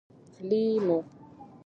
🍋 0.33 0.39
لېمو 0.49 0.97